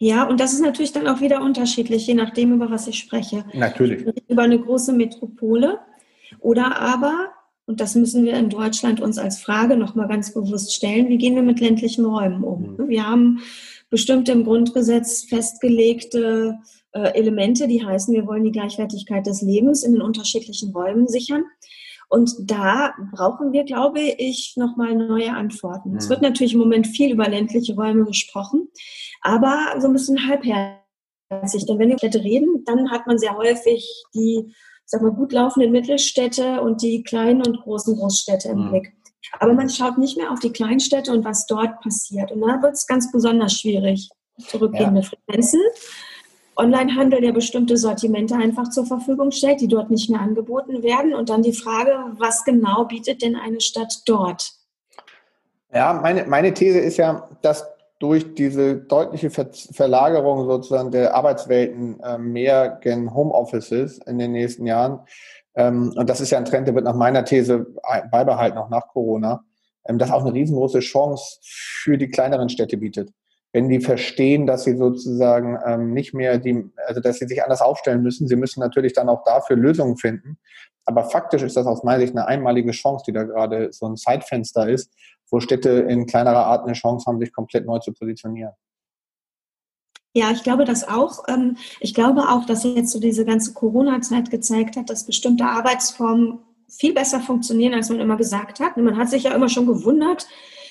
[0.00, 3.44] Ja, und das ist natürlich dann auch wieder unterschiedlich, je nachdem, über was ich spreche.
[3.52, 4.06] Natürlich.
[4.28, 5.80] Über eine große Metropole
[6.38, 7.30] oder aber,
[7.66, 11.34] und das müssen wir in Deutschland uns als Frage nochmal ganz bewusst stellen, wie gehen
[11.34, 12.76] wir mit ländlichen Räumen um?
[12.76, 12.88] Mhm.
[12.88, 13.40] Wir haben
[13.90, 16.58] bestimmte im Grundgesetz festgelegte
[16.92, 21.44] äh, Elemente, die heißen, wir wollen die Gleichwertigkeit des Lebens in den unterschiedlichen Räumen sichern.
[22.08, 25.90] Und da brauchen wir, glaube ich, nochmal neue Antworten.
[25.90, 25.96] Mhm.
[25.98, 28.68] Es wird natürlich im Moment viel über ländliche Räume gesprochen,
[29.20, 31.66] aber so ein bisschen halbherzig.
[31.66, 34.54] Denn wenn wir Städte reden, dann hat man sehr häufig die,
[34.86, 38.70] sag mal, gut laufenden Mittelstädte und die kleinen und großen Großstädte im mhm.
[38.70, 38.92] Blick.
[39.40, 42.32] Aber man schaut nicht mehr auf die Kleinstädte und was dort passiert.
[42.32, 44.08] Und da wird es ganz besonders schwierig.
[44.38, 45.06] Zurückgehende ja.
[45.06, 45.60] Frequenzen.
[46.56, 51.14] Onlinehandel, der bestimmte Sortimente einfach zur Verfügung stellt, die dort nicht mehr angeboten werden.
[51.14, 54.52] Und dann die Frage, was genau bietet denn eine Stadt dort?
[55.72, 57.64] Ja, meine, meine These ist ja, dass
[57.98, 64.66] durch diese deutliche Ver Verlagerung sozusagen der Arbeitswelten äh, mehr gen Homeoffices in den nächsten
[64.66, 65.00] Jahren,
[65.66, 67.66] und das ist ja ein Trend, der wird nach meiner These
[68.10, 69.44] beibehalten, auch nach Corona,
[69.86, 73.10] ähm, das auch eine riesengroße Chance für die kleineren Städte bietet
[73.52, 77.62] wenn die verstehen, dass sie sozusagen ähm, nicht mehr die, also dass sie sich anders
[77.62, 78.28] aufstellen müssen.
[78.28, 80.38] Sie müssen natürlich dann auch dafür Lösungen finden.
[80.84, 83.96] Aber faktisch ist das aus meiner Sicht eine einmalige Chance, die da gerade so ein
[83.96, 84.92] Zeitfenster ist,
[85.30, 88.52] wo Städte in kleinerer Art eine Chance haben, sich komplett neu zu positionieren.
[90.14, 91.24] Ja, ich glaube das auch.
[91.28, 96.40] Ähm, ich glaube auch, dass jetzt so diese ganze Corona-Zeit gezeigt hat, dass bestimmte Arbeitsformen
[96.68, 98.76] viel besser funktionieren, als man immer gesagt hat.
[98.76, 100.26] Man hat sich ja immer schon gewundert,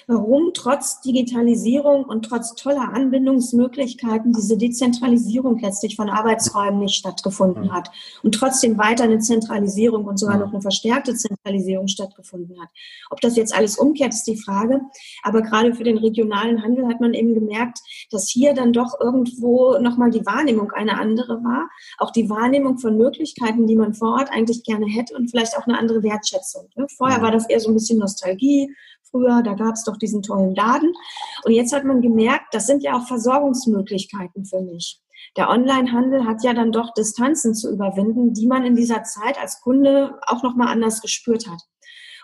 [0.08, 7.74] warum trotz Digitalisierung und trotz toller Anbindungsmöglichkeiten diese Dezentralisierung letztlich von Arbeitsräumen nicht stattgefunden mhm.
[7.74, 7.92] hat
[8.24, 10.44] und trotzdem weiter eine Zentralisierung und sogar mhm.
[10.44, 12.70] noch eine verstärkte Zentralisierung stattgefunden hat.
[13.10, 14.80] Ob das jetzt alles umkehrt, ist die Frage.
[15.24, 19.78] Aber gerade für den regionalen Handel hat man eben gemerkt, dass hier dann doch irgendwo
[19.80, 21.70] nochmal die Wahrnehmung eine andere war.
[21.98, 25.68] Auch die Wahrnehmung von Möglichkeiten, die man vor Ort eigentlich gerne hätte und vielleicht auch
[25.68, 26.70] eine andere Wertschätzung.
[26.76, 26.88] Ne?
[26.96, 27.24] Vorher mhm.
[27.24, 28.74] war das eher so ein bisschen Nostalgie,
[29.12, 30.94] früher, da gab es doch diesen tollen Laden.
[31.44, 35.02] Und jetzt hat man gemerkt, das sind ja auch Versorgungsmöglichkeiten für mich.
[35.36, 39.62] Der Onlinehandel hat ja dann doch Distanzen zu überwinden, die man in dieser Zeit als
[39.62, 41.62] Kunde auch nochmal anders gespürt hat.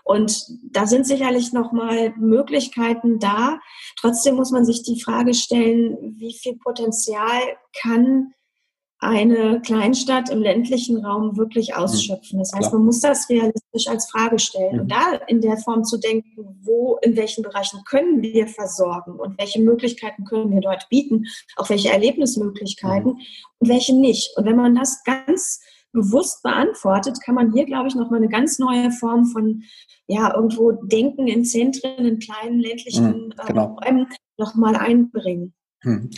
[0.03, 3.59] Und da sind sicherlich nochmal Möglichkeiten da.
[3.99, 7.41] Trotzdem muss man sich die Frage stellen, wie viel Potenzial
[7.81, 8.33] kann
[9.03, 11.83] eine Kleinstadt im ländlichen Raum wirklich mhm.
[11.83, 12.39] ausschöpfen.
[12.39, 14.81] Das heißt, man muss das realistisch als Frage stellen.
[14.81, 14.89] Und mhm.
[14.89, 19.61] da in der Form zu denken, wo, in welchen Bereichen können wir versorgen und welche
[19.61, 21.25] Möglichkeiten können wir dort bieten,
[21.57, 23.21] auch welche Erlebnismöglichkeiten mhm.
[23.59, 24.35] und welche nicht.
[24.37, 25.61] Und wenn man das ganz
[25.91, 29.63] bewusst beantwortet, kann man hier, glaube ich, nochmal eine ganz neue Form von,
[30.07, 33.77] ja, irgendwo Denken in Zentren, in kleinen ländlichen mhm, genau.
[33.83, 35.53] Räumen nochmal einbringen.
[35.83, 36.09] Hm.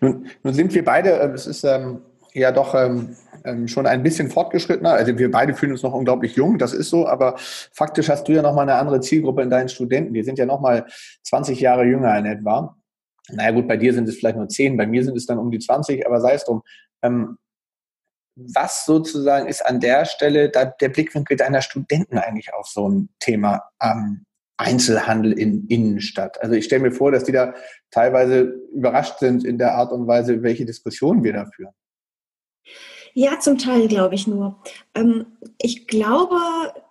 [0.00, 2.00] Nun, nun, sind wir beide, äh, es ist ähm,
[2.40, 4.92] ja doch ähm, ähm, schon ein bisschen fortgeschrittener.
[4.92, 7.36] Also wir beide fühlen uns noch unglaublich jung, das ist so, aber
[7.72, 10.14] faktisch hast du ja nochmal eine andere Zielgruppe in deinen Studenten.
[10.14, 10.86] Die sind ja nochmal
[11.24, 12.76] 20 Jahre jünger in etwa.
[13.30, 15.50] Naja gut, bei dir sind es vielleicht nur 10, bei mir sind es dann um
[15.50, 16.62] die 20, aber sei es drum.
[17.02, 17.38] Ähm,
[18.36, 23.62] was sozusagen ist an der Stelle der Blickwinkel deiner Studenten eigentlich auf so ein Thema
[23.82, 24.26] ähm,
[24.58, 26.40] Einzelhandel in Innenstadt?
[26.42, 27.54] Also ich stelle mir vor, dass die da
[27.90, 28.40] teilweise
[28.74, 31.72] überrascht sind in der Art und Weise, welche Diskussionen wir da führen.
[33.18, 34.56] Ja, zum Teil glaube ich nur.
[34.94, 35.24] Ähm,
[35.58, 36.38] ich glaube,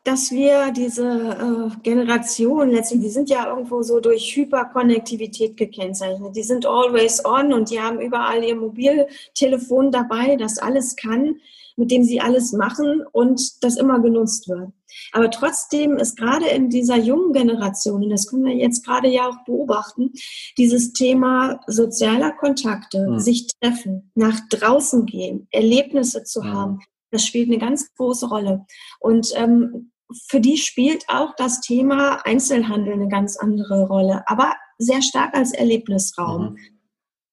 [0.04, 6.36] dass wir diese äh, Generation letztlich, die sind ja irgendwo so durch Hyperkonnektivität gekennzeichnet.
[6.36, 11.42] Die sind always on und die haben überall ihr Mobiltelefon dabei, das alles kann.
[11.76, 14.70] Mit dem sie alles machen und das immer genutzt wird.
[15.12, 19.28] Aber trotzdem ist gerade in dieser jungen Generation, und das können wir jetzt gerade ja
[19.28, 20.12] auch beobachten,
[20.58, 23.20] dieses Thema sozialer Kontakte, mhm.
[23.20, 26.54] sich treffen, nach draußen gehen, Erlebnisse zu mhm.
[26.54, 26.80] haben,
[27.12, 28.66] das spielt eine ganz große Rolle.
[29.00, 29.92] Und ähm,
[30.28, 35.52] für die spielt auch das Thema Einzelhandel eine ganz andere Rolle, aber sehr stark als
[35.52, 36.52] Erlebnisraum.
[36.52, 36.75] Mhm.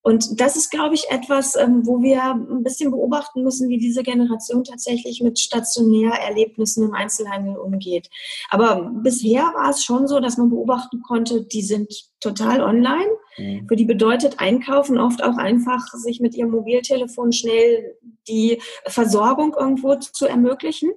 [0.02, 4.02] Und das ist, glaube ich, etwas, ähm, wo wir ein bisschen beobachten müssen, wie diese
[4.02, 8.10] Generation tatsächlich mit Stationärerlebnissen im Einzelhandel umgeht.
[8.50, 11.88] Aber bisher war es schon so, dass man beobachten konnte, die sind
[12.20, 13.10] total online.
[13.38, 13.66] Mhm.
[13.68, 17.96] Für die bedeutet Einkaufen oft auch einfach, sich mit ihrem Mobiltelefon schnell
[18.28, 20.92] die Versorgung irgendwo zu ermöglichen.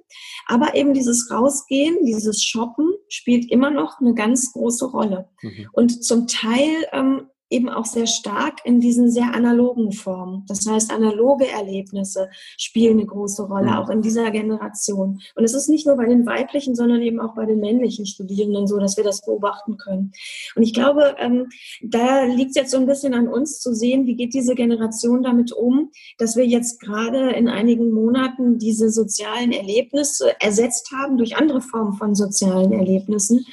[0.46, 5.28] Aber eben dieses Rausgehen, dieses Shoppen spielt immer noch eine ganz große Rolle.
[5.42, 5.68] Mhm.
[5.72, 10.44] Und zum Teil ähm, eben auch sehr stark in diesen sehr analogen Formen.
[10.48, 13.76] Das heißt, analoge Erlebnisse spielen eine große Rolle, mhm.
[13.76, 15.20] auch in dieser Generation.
[15.34, 18.66] Und es ist nicht nur bei den weiblichen, sondern eben auch bei den männlichen Studierenden
[18.66, 20.12] so, dass wir das beobachten können.
[20.56, 21.48] Und ich glaube, ähm,
[21.82, 25.22] da liegt es jetzt so ein bisschen an uns zu sehen, wie geht diese Generation
[25.22, 31.36] damit um, dass wir jetzt gerade in einigen Monaten diese sozialen Erlebnisse ersetzt haben durch
[31.36, 33.46] andere Formen von sozialen Erlebnissen.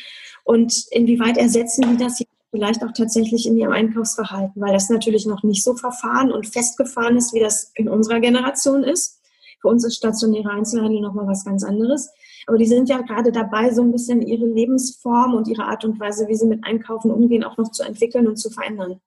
[0.44, 2.20] Und inwieweit ersetzen die das
[2.54, 7.18] vielleicht auch tatsächlich in ihrem Einkaufsverhalten, weil das natürlich noch nicht so verfahren und festgefahren
[7.18, 9.20] ist, wie das in unserer Generation ist.
[9.60, 12.12] Für uns ist stationärer Einzelhandel nochmal was ganz anderes.
[12.46, 16.00] Aber die sind ja gerade dabei, so ein bisschen ihre Lebensform und ihre Art und
[16.00, 19.00] Weise, wie sie mit Einkaufen umgehen, auch noch zu entwickeln und zu verändern.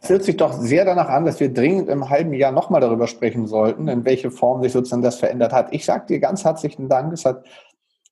[0.00, 3.08] Das hört sich doch sehr danach an, dass wir dringend im halben Jahr nochmal darüber
[3.08, 5.74] sprechen sollten, in welche Form sich sozusagen das verändert hat.
[5.74, 7.12] Ich sage dir ganz herzlichen Dank.
[7.12, 7.44] Es hat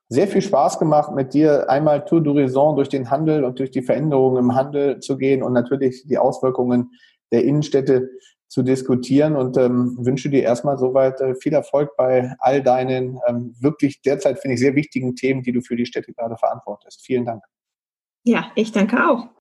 [0.08, 3.82] sehr viel Spaß gemacht, mit dir einmal Tour d'Horizon durch den Handel und durch die
[3.82, 6.92] Veränderungen im Handel zu gehen und natürlich die Auswirkungen
[7.32, 8.10] der Innenstädte
[8.48, 13.54] zu diskutieren und ähm, wünsche dir erstmal soweit äh, viel Erfolg bei all deinen ähm,
[13.58, 17.04] wirklich derzeit, finde ich, sehr wichtigen Themen, die du für die Städte gerade verantwortest.
[17.04, 17.42] Vielen Dank.
[18.22, 19.35] Ja, ich danke auch.